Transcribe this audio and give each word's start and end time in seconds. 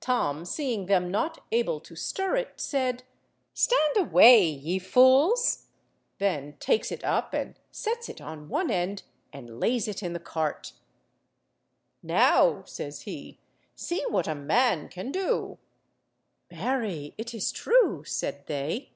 Tom 0.00 0.44
seeing 0.44 0.86
them 0.86 1.12
not 1.12 1.46
able 1.52 1.78
to 1.78 1.94
stir 1.94 2.34
it, 2.34 2.54
said— 2.60 3.04
"Stand 3.54 3.96
away, 3.98 4.42
ye 4.44 4.80
fools!" 4.80 5.66
then 6.18 6.54
takes 6.56 6.90
it 6.90 7.04
up 7.04 7.32
and 7.32 7.56
sets 7.70 8.08
it 8.08 8.20
on 8.20 8.48
one 8.48 8.68
end 8.68 9.04
and 9.32 9.60
lays 9.60 9.86
it 9.86 10.02
in 10.02 10.12
the 10.12 10.18
cart. 10.18 10.72
"Now," 12.02 12.64
says 12.64 13.02
he, 13.02 13.38
"see 13.76 14.04
what 14.08 14.26
a 14.26 14.34
man 14.34 14.88
can 14.88 15.12
do!" 15.12 15.58
"Marry, 16.50 17.14
it 17.16 17.32
is 17.32 17.52
true," 17.52 18.02
said 18.04 18.48
they. 18.48 18.90